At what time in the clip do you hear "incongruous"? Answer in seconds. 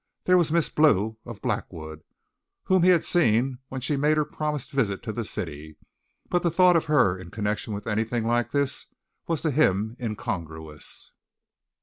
10.01-11.11